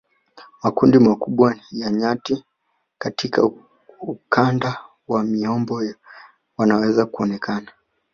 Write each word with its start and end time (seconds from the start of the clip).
Makundi 0.63 0.97
makubwa 0.99 1.55
ya 1.71 1.89
nyati 1.91 2.43
katika 2.97 3.43
ukanda 4.01 4.81
wa 5.07 5.23
miombo 5.23 5.83
wanaweza 6.57 7.05
kuonekana 7.05 7.71